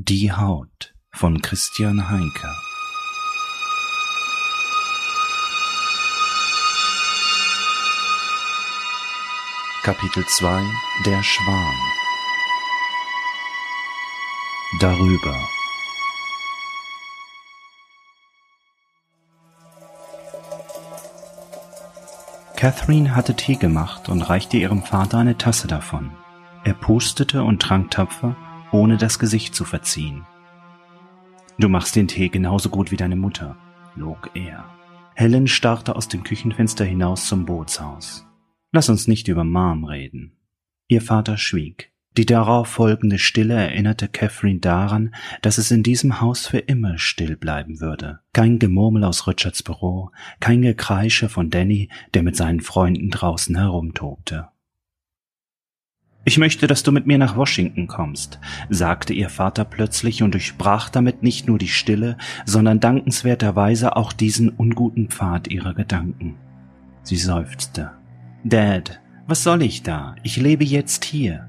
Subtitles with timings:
[0.00, 2.54] Die Haut von Christian Heinke.
[9.82, 10.62] Kapitel 2
[11.04, 11.74] Der Schwan.
[14.78, 15.36] Darüber.
[22.54, 26.12] Catherine hatte Tee gemacht und reichte ihrem Vater eine Tasse davon.
[26.62, 28.36] Er pustete und trank tapfer,
[28.72, 30.26] ohne das Gesicht zu verziehen.
[31.58, 33.56] Du machst den Tee genauso gut wie deine Mutter,
[33.96, 34.64] log er.
[35.14, 38.24] Helen starrte aus dem Küchenfenster hinaus zum Bootshaus.
[38.70, 40.36] Lass uns nicht über Mom reden.
[40.86, 41.92] Ihr Vater schwieg.
[42.16, 47.36] Die darauf folgende Stille erinnerte Catherine daran, dass es in diesem Haus für immer still
[47.36, 48.20] bleiben würde.
[48.32, 50.10] Kein Gemurmel aus Richards Büro,
[50.40, 54.48] kein Gekreische von Danny, der mit seinen Freunden draußen herumtobte.
[56.28, 60.90] Ich möchte, dass du mit mir nach Washington kommst, sagte ihr Vater plötzlich und durchbrach
[60.90, 66.36] damit nicht nur die Stille, sondern dankenswerterweise auch diesen unguten Pfad ihrer Gedanken.
[67.02, 67.92] Sie seufzte.
[68.44, 70.16] Dad, was soll ich da?
[70.22, 71.48] Ich lebe jetzt hier.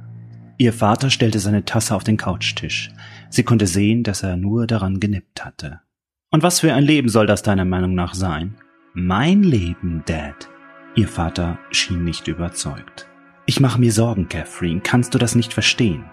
[0.58, 2.90] Ihr Vater stellte seine Tasse auf den Couchtisch.
[3.30, 5.82] Sie konnte sehen, dass er nur daran genippt hatte.
[6.32, 8.56] Und was für ein Leben soll das deiner Meinung nach sein?
[8.94, 10.48] Mein Leben, Dad.
[10.96, 13.10] Ihr Vater schien nicht überzeugt.
[13.50, 14.80] Ich mache mir Sorgen, Catherine.
[14.80, 16.06] Kannst du das nicht verstehen?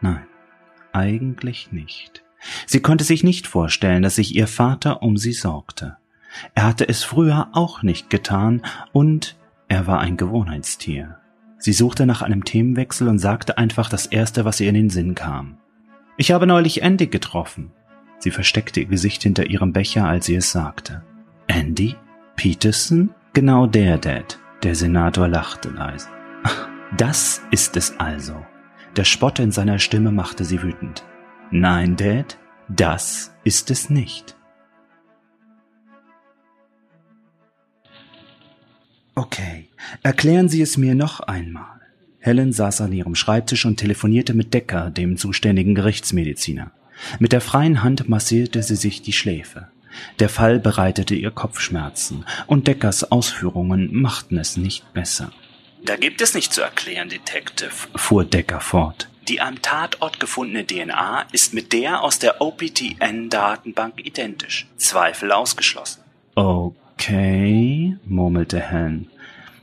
[0.00, 0.24] Nein,
[0.92, 2.22] eigentlich nicht.
[2.64, 5.96] Sie konnte sich nicht vorstellen, dass sich ihr Vater um sie sorgte.
[6.54, 11.16] Er hatte es früher auch nicht getan und er war ein Gewohnheitstier.
[11.58, 15.16] Sie suchte nach einem Themenwechsel und sagte einfach das Erste, was ihr in den Sinn
[15.16, 15.58] kam.
[16.16, 17.72] Ich habe neulich Andy getroffen.
[18.20, 21.02] Sie versteckte ihr Gesicht hinter ihrem Becher, als sie es sagte.
[21.48, 21.96] Andy?
[22.36, 23.10] Peterson?
[23.32, 24.38] Genau der, Dad.
[24.62, 26.15] Der Senator lachte leise.
[26.96, 28.46] Das ist es also.
[28.96, 31.04] Der Spott in seiner Stimme machte sie wütend.
[31.50, 34.36] Nein, Dad, das ist es nicht.
[39.14, 39.68] Okay,
[40.02, 41.80] erklären Sie es mir noch einmal.
[42.18, 46.70] Helen saß an ihrem Schreibtisch und telefonierte mit Decker, dem zuständigen Gerichtsmediziner.
[47.18, 49.68] Mit der freien Hand massierte sie sich die Schläfe.
[50.18, 55.30] Der Fall bereitete ihr Kopfschmerzen, und Deckers Ausführungen machten es nicht besser.
[55.86, 59.08] Da gibt es nicht zu erklären, Detective, fuhr Decker fort.
[59.28, 64.66] Die am Tatort gefundene DNA ist mit der aus der OPTN-Datenbank identisch.
[64.78, 66.02] Zweifel ausgeschlossen.
[66.34, 69.08] Okay, murmelte Helen.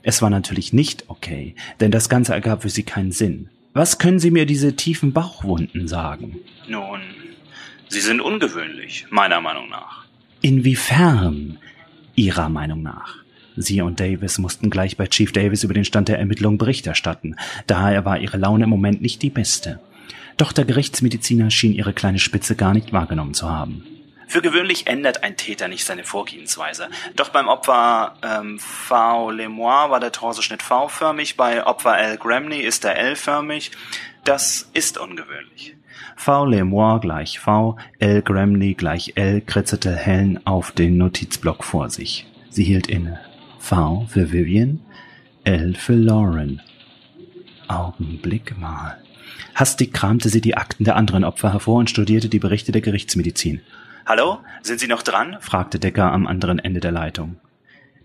[0.01, 3.49] Es war natürlich nicht okay, denn das Ganze ergab für sie keinen Sinn.
[3.73, 6.37] Was können Sie mir diese tiefen Bauchwunden sagen?
[6.69, 7.01] Nun,
[7.89, 10.05] sie sind ungewöhnlich, meiner Meinung nach.
[10.41, 11.57] Inwiefern?
[12.15, 13.22] Ihrer Meinung nach?
[13.55, 17.35] Sie und Davis mussten gleich bei Chief Davis über den Stand der Ermittlungen Bericht erstatten.
[17.67, 19.79] Daher war ihre Laune im Moment nicht die beste.
[20.37, 23.83] Doch der Gerichtsmediziner schien ihre kleine Spitze gar nicht wahrgenommen zu haben.
[24.27, 26.87] Für gewöhnlich ändert ein Täter nicht seine Vorgehensweise.
[27.15, 29.29] Doch beim Opfer ähm, V.
[29.29, 32.17] Lemois war der Torsoschnitt V-förmig, bei Opfer L.
[32.17, 33.71] Gramney ist er L-förmig.
[34.23, 35.75] Das ist ungewöhnlich.
[36.15, 36.45] V.
[36.45, 38.21] Lemois gleich V, L.
[38.21, 42.25] Gramney gleich L kritzelte Helen auf den Notizblock vor sich.
[42.49, 43.19] Sie hielt inne.
[43.63, 44.81] V für Vivian,
[45.45, 46.61] L für Lauren.
[47.69, 48.97] Augenblick mal.
[49.55, 53.61] Hastig kramte sie die Akten der anderen Opfer hervor und studierte die Berichte der Gerichtsmedizin.
[54.05, 55.37] Hallo, sind Sie noch dran?
[55.39, 57.37] fragte Decker am anderen Ende der Leitung.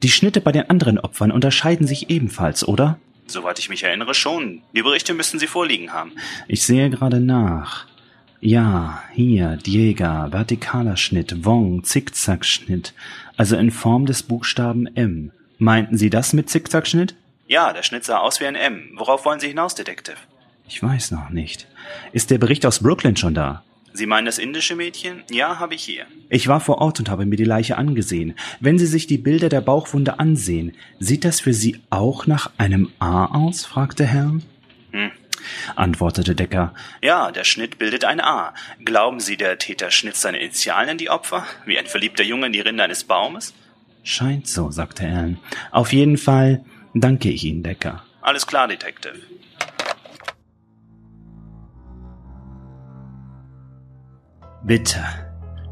[0.04, 3.00] Die Schnitte bei den anderen Opfern unterscheiden sich ebenfalls, oder?
[3.26, 4.62] Soweit ich mich erinnere schon.
[4.76, 6.12] Die Berichte müssten Sie vorliegen haben.
[6.46, 7.86] Ich sehe gerade nach.
[8.40, 12.94] Ja, hier, Diega, vertikaler Schnitt, Wong, Zickzackschnitt,
[13.36, 15.32] also in Form des Buchstaben M.
[15.58, 17.14] Meinten Sie das mit Zickzackschnitt?
[17.48, 18.90] Ja, der Schnitt sah aus wie ein M.
[18.94, 20.16] Worauf wollen Sie hinaus, Detective?
[20.68, 21.66] Ich weiß noch nicht.
[22.12, 23.64] Ist der Bericht aus Brooklyn schon da?
[23.92, 25.24] Sie meinen das indische Mädchen?
[25.30, 26.06] Ja, habe ich hier.
[26.28, 28.34] Ich war vor Ort und habe mir die Leiche angesehen.
[28.60, 32.92] Wenn Sie sich die Bilder der Bauchwunde ansehen, sieht das für Sie auch nach einem
[33.00, 33.64] A aus?
[33.64, 34.34] fragte Herr.
[34.92, 35.10] Hm,
[35.74, 36.74] antwortete Decker.
[37.02, 38.54] Ja, der Schnitt bildet ein A.
[38.84, 42.52] Glauben Sie, der Täter schnitt seine Initialen in die Opfer, wie ein verliebter Junge in
[42.52, 43.54] die Rinde eines Baumes?
[44.08, 45.36] Scheint so, sagte Alan.
[45.70, 46.64] Auf jeden Fall
[46.94, 48.02] danke ich Ihnen, Decker.
[48.22, 49.18] Alles klar, Detective.
[54.64, 55.04] Bitte,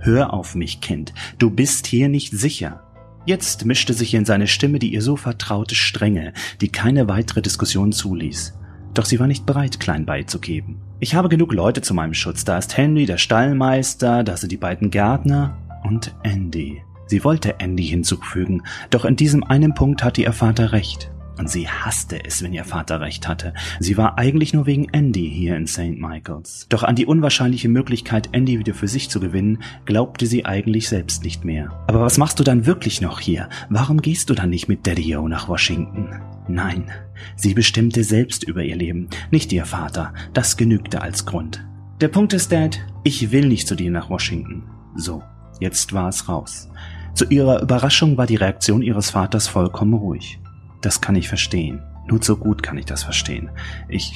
[0.00, 1.14] hör auf mich, Kind.
[1.38, 2.82] Du bist hier nicht sicher.
[3.24, 7.90] Jetzt mischte sich in seine Stimme die ihr so vertraute Strenge, die keine weitere Diskussion
[7.90, 8.52] zuließ.
[8.92, 10.82] Doch sie war nicht bereit, klein beizugeben.
[11.00, 12.44] Ich habe genug Leute zu meinem Schutz.
[12.44, 16.82] Da ist Henry, der Stallmeister, da sind die beiden Gärtner und Andy.
[17.06, 21.10] Sie wollte Andy hinzufügen, doch in diesem einen Punkt hatte ihr Vater recht.
[21.38, 23.52] Und sie hasste es, wenn ihr Vater recht hatte.
[23.78, 25.98] Sie war eigentlich nur wegen Andy hier in St.
[25.98, 26.66] Michaels.
[26.70, 31.24] Doch an die unwahrscheinliche Möglichkeit, Andy wieder für sich zu gewinnen, glaubte sie eigentlich selbst
[31.24, 31.84] nicht mehr.
[31.88, 33.50] Aber was machst du dann wirklich noch hier?
[33.68, 36.08] Warum gehst du dann nicht mit Daddy-O nach Washington?
[36.48, 36.90] Nein,
[37.36, 40.14] sie bestimmte selbst über ihr Leben, nicht ihr Vater.
[40.32, 41.66] Das genügte als Grund.
[42.00, 44.64] Der Punkt ist, Dad, ich will nicht zu dir nach Washington.
[44.94, 45.22] So,
[45.60, 46.70] jetzt war es raus.
[47.16, 50.38] Zu ihrer Überraschung war die Reaktion ihres Vaters vollkommen ruhig.
[50.82, 51.82] Das kann ich verstehen.
[52.06, 53.48] Nur zu gut kann ich das verstehen.
[53.88, 54.12] Ich,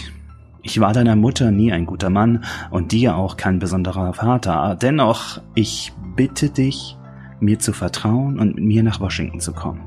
[0.60, 4.76] ich war deiner Mutter nie ein guter Mann und dir auch kein besonderer Vater.
[4.80, 6.98] Dennoch, ich bitte dich,
[7.40, 9.80] mir zu vertrauen und mit mir nach Washington zu kommen.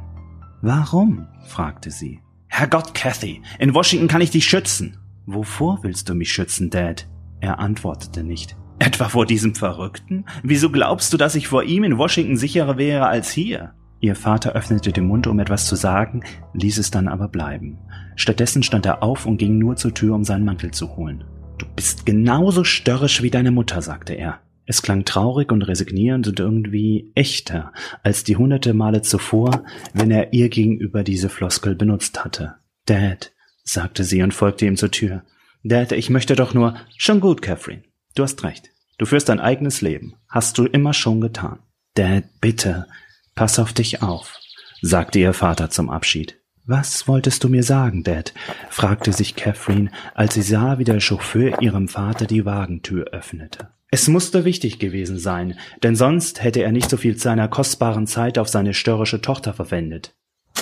[0.63, 1.27] Warum?
[1.45, 2.19] fragte sie.
[2.47, 4.97] Herrgott, Kathy, in Washington kann ich dich schützen.
[5.27, 7.07] Wovor willst du mich schützen, Dad?
[7.41, 8.57] Er antwortete nicht.
[8.79, 10.25] Etwa vor diesem Verrückten?
[10.43, 13.73] Wieso glaubst du, dass ich vor ihm in Washington sicherer wäre als hier?
[13.99, 16.23] Ihr Vater öffnete den Mund, um etwas zu sagen,
[16.53, 17.79] ließ es dann aber bleiben.
[18.15, 21.23] Stattdessen stand er auf und ging nur zur Tür, um seinen Mantel zu holen.
[21.57, 24.41] Du bist genauso störrisch wie deine Mutter, sagte er.
[24.65, 30.33] Es klang traurig und resignierend und irgendwie echter als die hunderte Male zuvor, wenn er
[30.33, 32.55] ihr gegenüber diese Floskel benutzt hatte.
[32.85, 33.31] Dad,
[33.63, 35.23] sagte sie und folgte ihm zur Tür.
[35.63, 36.75] Dad, ich möchte doch nur.
[36.97, 37.83] Schon gut, Catherine.
[38.15, 38.69] Du hast recht.
[38.97, 40.15] Du führst dein eigenes Leben.
[40.29, 41.59] Hast du immer schon getan.
[41.95, 42.87] Dad, bitte,
[43.35, 44.39] Pass auf dich auf,
[44.83, 46.39] sagte ihr Vater zum Abschied.
[46.65, 48.33] Was wolltest du mir sagen, Dad?
[48.69, 53.69] fragte sich Catherine, als sie sah, wie der Chauffeur ihrem Vater die Wagentür öffnete.
[53.89, 58.37] Es musste wichtig gewesen sein, denn sonst hätte er nicht so viel seiner kostbaren Zeit
[58.37, 60.13] auf seine störrische Tochter verwendet.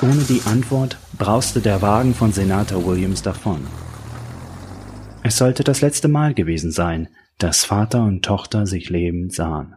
[0.01, 3.67] Ohne die Antwort brauste der Wagen von Senator Williams davon.
[5.23, 7.09] Es sollte das letzte Mal gewesen sein,
[7.43, 9.75] dass Vater und Tochter sich lebend sahen.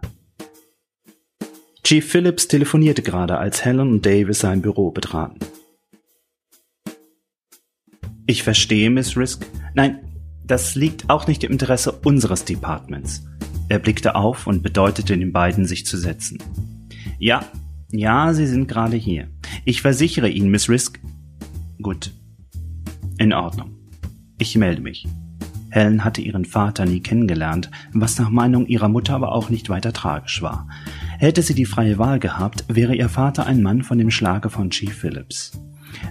[1.82, 5.38] Chief Phillips telefonierte gerade, als Helen und Davis sein Büro betraten.
[8.26, 9.46] Ich verstehe, Miss Risk.
[9.74, 10.00] Nein,
[10.44, 13.26] das liegt auch nicht im Interesse unseres Departments.
[13.68, 16.38] Er blickte auf und bedeutete den beiden, sich zu setzen.
[17.18, 17.44] Ja,
[17.90, 19.28] ja, Sie sind gerade hier.
[19.64, 21.00] Ich versichere Ihnen, Miss Risk.
[21.80, 22.12] Gut.
[23.18, 23.70] In Ordnung.
[24.38, 25.06] Ich melde mich.
[25.74, 29.92] Helen hatte ihren Vater nie kennengelernt, was nach Meinung ihrer Mutter aber auch nicht weiter
[29.92, 30.68] tragisch war.
[31.18, 34.70] Hätte sie die freie Wahl gehabt, wäre ihr Vater ein Mann von dem Schlage von
[34.70, 35.50] Chief Phillips.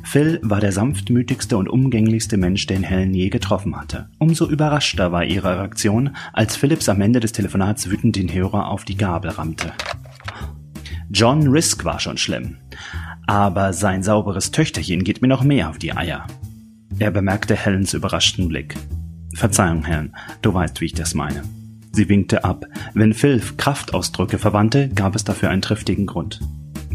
[0.04, 4.10] Phil war der sanftmütigste und umgänglichste Mensch, den Helen je getroffen hatte.
[4.20, 8.84] Umso überraschter war ihre Reaktion, als Phillips am Ende des Telefonats wütend den Hörer auf
[8.84, 9.72] die Gabel rammte.
[11.10, 12.58] John Risk war schon schlimm.
[13.28, 16.28] Aber sein sauberes Töchterchen geht mir noch mehr auf die Eier.
[17.00, 18.76] Er bemerkte Helens überraschten Blick.
[19.36, 21.44] Verzeihung, Helen, du weißt, wie ich das meine.
[21.92, 22.66] Sie winkte ab.
[22.94, 26.40] Wenn Phil Kraftausdrücke verwandte, gab es dafür einen triftigen Grund.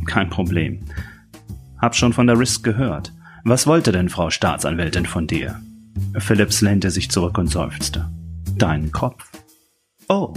[0.07, 0.81] Kein Problem.
[1.81, 3.13] Hab schon von der Risk gehört.
[3.45, 5.61] Was wollte denn Frau Staatsanwältin von dir?
[6.19, 8.09] Phillips lehnte sich zurück und seufzte.
[8.57, 9.31] Deinen Kopf.
[10.09, 10.35] Oh,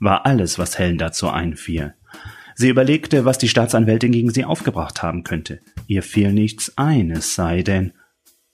[0.00, 1.94] war alles, was Helen dazu einfiel.
[2.54, 5.60] Sie überlegte, was die Staatsanwältin gegen sie aufgebracht haben könnte.
[5.86, 7.92] Ihr fiel nichts ein, es sei denn.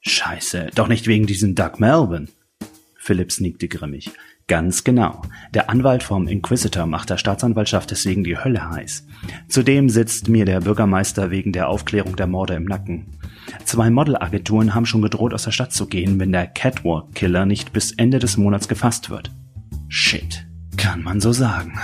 [0.00, 2.28] Scheiße, doch nicht wegen diesem Doug Melvin.
[3.05, 4.12] Phillips nickte grimmig.
[4.47, 5.21] Ganz genau.
[5.53, 9.06] Der Anwalt vom Inquisitor macht der Staatsanwaltschaft deswegen die Hölle heiß.
[9.47, 13.19] Zudem sitzt mir der Bürgermeister wegen der Aufklärung der Morde im Nacken.
[13.65, 17.93] Zwei Modelagenturen haben schon gedroht, aus der Stadt zu gehen, wenn der Catwalk-Killer nicht bis
[17.93, 19.31] Ende des Monats gefasst wird.
[19.89, 20.47] Shit.
[20.79, 21.78] Kann man so sagen.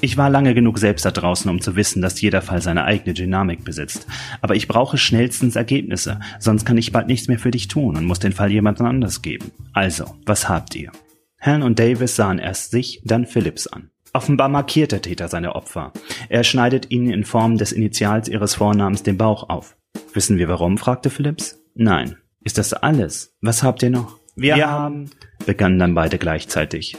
[0.00, 3.14] Ich war lange genug selbst da draußen, um zu wissen, dass jeder Fall seine eigene
[3.14, 4.06] Dynamik besitzt.
[4.40, 8.04] Aber ich brauche schnellstens Ergebnisse, sonst kann ich bald nichts mehr für dich tun und
[8.04, 9.50] muss den Fall jemand anders geben.
[9.72, 10.92] Also, was habt ihr?
[11.36, 13.90] Helen und Davis sahen erst sich, dann Phillips an.
[14.12, 15.92] Offenbar markiert der Täter seine Opfer.
[16.28, 19.76] Er schneidet ihnen in Form des Initials ihres Vornamens den Bauch auf.
[20.14, 20.78] Wissen wir warum?
[20.78, 21.60] fragte Phillips.
[21.74, 22.16] Nein.
[22.42, 23.36] Ist das alles?
[23.40, 24.18] Was habt ihr noch?
[24.36, 25.10] Wir, wir haben,
[25.44, 26.96] begannen dann beide gleichzeitig.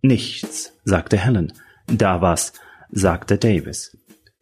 [0.00, 1.52] Nichts, sagte Helen.
[1.86, 2.52] Da was,
[2.90, 3.96] sagte Davis.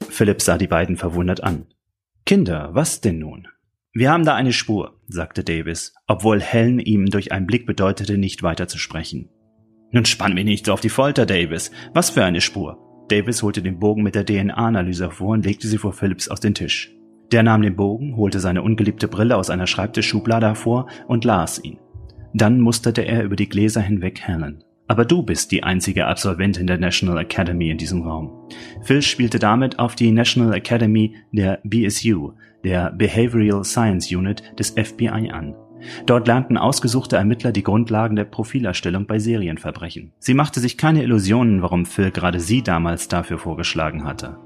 [0.09, 1.67] Phillips sah die beiden verwundert an.
[2.27, 3.49] Kinder, was denn nun?
[3.93, 8.43] Wir haben da eine Spur, sagte Davis, obwohl Helen ihm durch einen Blick bedeutete, nicht
[8.43, 9.29] weiter zu sprechen.
[9.93, 11.71] Nun spann mich nicht so auf die Folter, Davis.
[11.93, 13.07] Was für eine Spur?
[13.09, 16.55] Davis holte den Bogen mit der DNA-Analyse vor und legte sie vor Phillips auf den
[16.55, 16.91] Tisch.
[17.31, 21.79] Der nahm den Bogen, holte seine ungeliebte Brille aus einer Schreibtischschublade hervor und las ihn.
[22.33, 24.65] Dann musterte er über die Gläser hinweg Helen.
[24.87, 28.31] Aber du bist die einzige Absolventin der National Academy in diesem Raum.
[28.83, 32.33] Phil spielte damit auf die National Academy der BSU,
[32.65, 35.55] der Behavioral Science Unit des FBI an.
[36.07, 40.13] Dort lernten ausgesuchte Ermittler die Grundlagen der Profilerstellung bei Serienverbrechen.
[40.19, 44.39] Sie machte sich keine Illusionen, warum Phil gerade sie damals dafür vorgeschlagen hatte.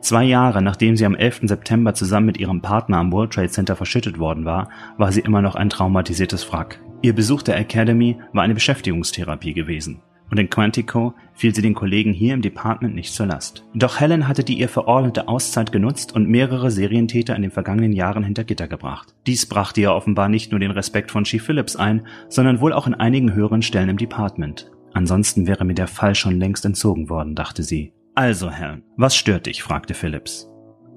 [0.00, 1.42] Zwei Jahre nachdem sie am 11.
[1.44, 5.42] September zusammen mit ihrem Partner am World Trade Center verschüttet worden war, war sie immer
[5.42, 6.80] noch ein traumatisiertes Wrack.
[7.02, 10.00] Ihr Besuch der Academy war eine Beschäftigungstherapie gewesen.
[10.30, 13.64] Und in Quantico fiel sie den Kollegen hier im Department nicht zur Last.
[13.74, 18.24] Doch Helen hatte die ihr verordnete Auszeit genutzt und mehrere Serientäter in den vergangenen Jahren
[18.24, 19.14] hinter Gitter gebracht.
[19.26, 22.86] Dies brachte ihr offenbar nicht nur den Respekt von Chief Phillips ein, sondern wohl auch
[22.86, 24.70] in einigen höheren Stellen im Department.
[24.92, 27.92] Ansonsten wäre mir der Fall schon längst entzogen worden, dachte sie.
[28.14, 29.62] Also, Helen, was stört dich?
[29.62, 30.48] fragte Phillips.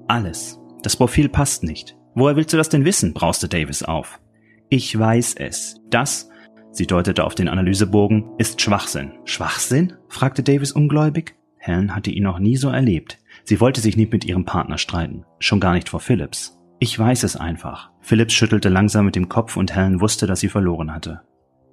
[0.06, 0.58] Alles.
[0.82, 1.96] Das Profil passt nicht.
[2.14, 3.12] Woher willst du das denn wissen?
[3.12, 4.20] brauste Davis auf.
[4.70, 5.80] Ich weiß es.
[5.88, 6.28] Das,
[6.72, 9.12] sie deutete auf den Analysebogen, ist Schwachsinn.
[9.24, 9.94] Schwachsinn?
[10.08, 11.36] fragte Davis ungläubig.
[11.56, 13.18] Helen hatte ihn noch nie so erlebt.
[13.44, 15.24] Sie wollte sich nicht mit ihrem Partner streiten.
[15.38, 16.58] Schon gar nicht vor Phillips.
[16.80, 17.90] Ich weiß es einfach.
[18.00, 21.22] Phillips schüttelte langsam mit dem Kopf und Helen wusste, dass sie verloren hatte.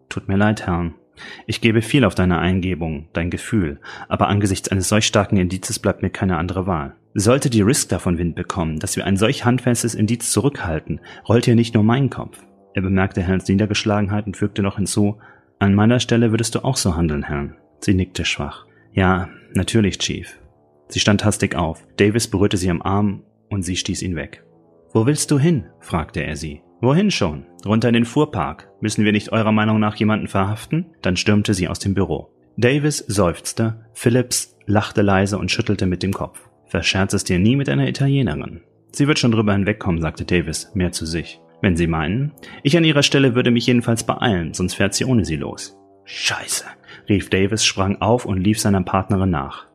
[0.08, 0.96] Tut mir leid, Helen.
[1.48, 6.02] Ich gebe viel auf deine Eingebung, dein Gefühl, aber angesichts eines solch starken Indizes bleibt
[6.02, 6.96] mir keine andere Wahl.
[7.14, 11.56] Sollte die Risk davon Wind bekommen, dass wir ein solch handfestes Indiz zurückhalten, rollt hier
[11.56, 12.44] nicht nur mein Kopf.
[12.76, 15.18] Er bemerkte Helens Niedergeschlagenheit und fügte noch hinzu,
[15.60, 17.56] an meiner Stelle würdest du auch so handeln, Helen.
[17.80, 18.66] Sie nickte schwach.
[18.92, 20.38] Ja, natürlich, Chief.
[20.90, 21.88] Sie stand hastig auf.
[21.96, 24.44] Davis berührte sie am Arm und sie stieß ihn weg.
[24.92, 25.68] Wo willst du hin?
[25.80, 26.62] fragte er sie.
[26.82, 27.46] Wohin schon?
[27.66, 28.70] Runter in den Fuhrpark.
[28.82, 30.88] Müssen wir nicht eurer Meinung nach jemanden verhaften?
[31.02, 32.30] Dann stürmte sie aus dem Büro.
[32.58, 36.50] Davis seufzte, Phillips lachte leise und schüttelte mit dem Kopf.
[36.68, 38.62] Verscherz es dir nie mit einer Italienerin.
[38.92, 41.40] Sie wird schon drüber hinwegkommen, sagte Davis, mehr zu sich.
[41.62, 42.32] Wenn Sie meinen.
[42.64, 45.78] Ich an Ihrer Stelle würde mich jedenfalls beeilen, sonst fährt sie ohne Sie los.
[46.06, 46.66] Scheiße,
[47.10, 49.68] rief Davis, sprang auf und lief seiner Partnerin nach.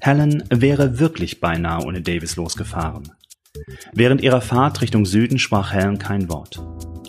[0.00, 3.12] Helen wäre wirklich beinahe ohne Davis losgefahren.
[3.92, 6.62] Während ihrer Fahrt Richtung Süden sprach Helen kein Wort.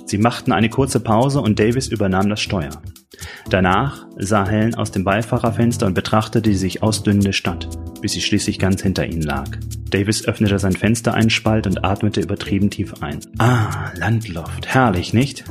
[0.05, 2.81] Sie machten eine kurze Pause und Davis übernahm das Steuer.
[3.49, 7.69] Danach sah Helen aus dem Beifahrerfenster und betrachtete die sich ausdünnende Stadt,
[8.01, 9.49] bis sie schließlich ganz hinter ihnen lag.
[9.89, 13.21] Davis öffnete sein Fenster einen Spalt und atmete übertrieben tief ein.
[13.37, 15.45] Ah, Landluft, herrlich, nicht?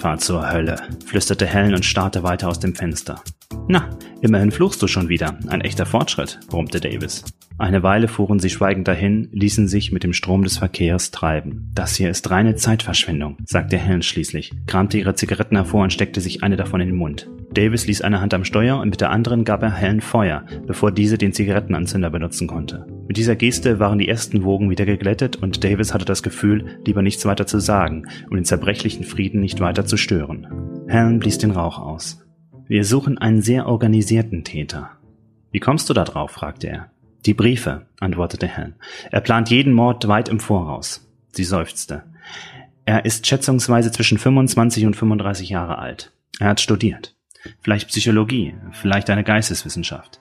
[0.00, 3.22] Fahr zur Hölle, flüsterte Helen und starrte weiter aus dem Fenster.
[3.68, 3.90] Na,
[4.22, 5.38] immerhin fluchst du schon wieder.
[5.48, 7.22] Ein echter Fortschritt, brummte Davis.
[7.58, 11.70] Eine Weile fuhren sie schweigend dahin, ließen sich mit dem Strom des Verkehrs treiben.
[11.74, 16.42] Das hier ist reine Zeitverschwendung, sagte Helen schließlich, kramte ihre Zigaretten hervor und steckte sich
[16.42, 17.28] eine davon in den Mund.
[17.54, 20.90] Davis ließ eine Hand am Steuer und mit der anderen gab er Helen Feuer, bevor
[20.90, 22.86] diese den Zigarettenanzünder benutzen konnte.
[23.06, 27.02] Mit dieser Geste waren die ersten Wogen wieder geglättet und Davis hatte das Gefühl, lieber
[27.02, 30.46] nichts weiter zu sagen, um den zerbrechlichen Frieden nicht weiter zu stören.
[30.88, 32.24] Helen blies den Rauch aus.
[32.68, 34.90] Wir suchen einen sehr organisierten Täter.
[35.50, 36.30] Wie kommst du da drauf?
[36.30, 36.90] fragte er.
[37.26, 38.76] Die Briefe, antwortete Helen.
[39.10, 41.06] Er plant jeden Mord weit im Voraus.
[41.32, 42.04] Sie seufzte.
[42.84, 46.12] Er ist schätzungsweise zwischen 25 und 35 Jahre alt.
[46.40, 47.14] Er hat studiert.
[47.60, 50.20] Vielleicht Psychologie, vielleicht eine Geisteswissenschaft.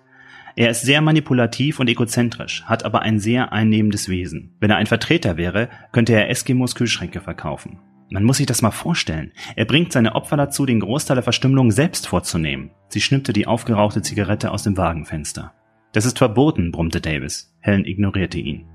[0.56, 4.54] Er ist sehr manipulativ und egozentrisch, hat aber ein sehr einnehmendes Wesen.
[4.60, 7.80] Wenn er ein Vertreter wäre, könnte er Eskimos Kühlschränke verkaufen.
[8.10, 9.32] Man muss sich das mal vorstellen.
[9.56, 12.72] Er bringt seine Opfer dazu, den Großteil der Verstümmelung selbst vorzunehmen.
[12.90, 15.54] Sie schnippte die aufgerauchte Zigarette aus dem Wagenfenster.
[15.94, 17.56] Das ist verboten, brummte Davis.
[17.62, 18.66] Helen ignorierte ihn.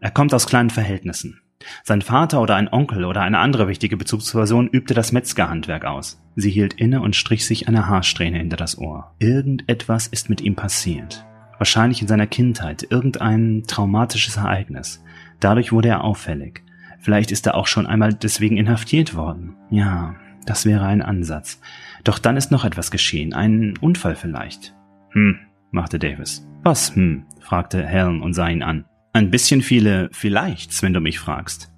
[0.00, 1.41] Er kommt aus kleinen Verhältnissen.
[1.84, 6.22] Sein Vater oder ein Onkel oder eine andere wichtige Bezugsperson übte das Metzgerhandwerk aus.
[6.36, 9.14] Sie hielt inne und strich sich eine Haarsträhne hinter das Ohr.
[9.18, 11.24] Irgendetwas ist mit ihm passiert.
[11.58, 15.02] Wahrscheinlich in seiner Kindheit irgendein traumatisches Ereignis.
[15.40, 16.62] Dadurch wurde er auffällig.
[16.98, 19.56] Vielleicht ist er auch schon einmal deswegen inhaftiert worden.
[19.70, 20.14] Ja,
[20.46, 21.60] das wäre ein Ansatz.
[22.04, 24.74] Doch dann ist noch etwas geschehen, ein Unfall vielleicht.
[25.10, 25.38] Hm,
[25.70, 26.46] machte Davis.
[26.62, 27.26] Was, hm?
[27.40, 28.84] fragte Helen und sah ihn an.
[29.14, 31.70] Ein bisschen viele Vielleichts, wenn du mich fragst.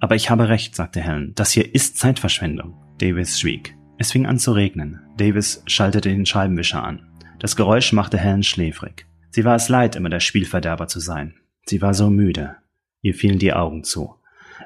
[0.00, 1.32] Aber ich habe recht, sagte Helen.
[1.36, 2.74] Das hier ist Zeitverschwendung.
[2.98, 3.76] Davis schwieg.
[3.96, 5.00] Es fing an zu regnen.
[5.16, 7.06] Davis schaltete den Scheibenwischer an.
[7.38, 9.06] Das Geräusch machte Helen schläfrig.
[9.30, 11.34] Sie war es leid, immer der Spielverderber zu sein.
[11.64, 12.56] Sie war so müde.
[13.02, 14.16] Ihr fielen die Augen zu.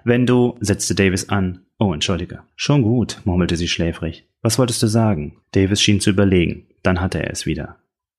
[0.02, 1.66] Wenn du, setzte Davis an.
[1.78, 2.42] Oh, entschuldige.
[2.56, 4.26] Schon gut, murmelte sie schläfrig.
[4.40, 5.42] Was wolltest du sagen?
[5.52, 6.68] Davis schien zu überlegen.
[6.82, 7.76] Dann hatte er es wieder.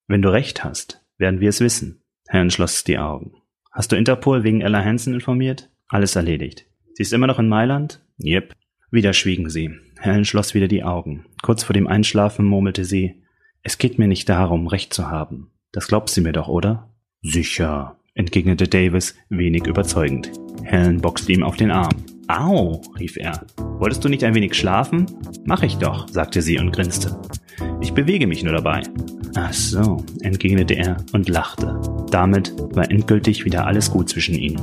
[0.08, 2.02] Wenn du recht hast, werden wir es wissen.
[2.28, 3.34] Helen schloss die Augen.
[3.72, 5.70] Hast du Interpol wegen Ella Hansen informiert?
[5.88, 6.66] Alles erledigt.
[6.96, 8.02] Sie ist immer noch in Mailand?
[8.24, 8.56] Yep.
[8.92, 9.72] Wieder schwiegen sie.
[10.00, 11.26] Helen schloss wieder die Augen.
[11.44, 13.22] Kurz vor dem Einschlafen murmelte sie,
[13.62, 15.52] es geht mir nicht darum, Recht zu haben.
[15.72, 16.90] Das glaubst du mir doch, oder?
[17.22, 20.32] Sicher, entgegnete Davis wenig überzeugend.
[20.64, 21.96] Helen boxte ihm auf den Arm.
[22.28, 23.46] Au, rief er.
[23.58, 25.06] Wolltest du nicht ein wenig schlafen?
[25.46, 27.20] Mach ich doch, sagte sie und grinste.
[27.82, 28.82] Ich bewege mich nur dabei.
[29.36, 31.80] Ach so, entgegnete er und lachte.
[32.12, 34.62] Damit war endgültig wieder alles gut zwischen ihnen.